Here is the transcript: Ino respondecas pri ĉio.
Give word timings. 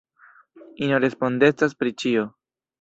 Ino 0.87 0.97
respondecas 1.05 1.79
pri 1.83 1.97
ĉio. 2.05 2.29